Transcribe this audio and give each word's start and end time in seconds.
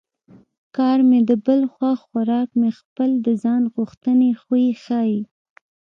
کار 0.77 0.97
مې 1.09 1.19
د 1.29 1.31
بل 1.45 1.61
خوښ 1.73 1.99
خوراک 2.07 2.49
مې 2.59 2.69
خپل 2.79 3.09
د 3.25 3.27
ځان 3.43 3.63
غوښتنې 3.73 4.29
خوی 4.41 4.65
ښيي 4.83 5.17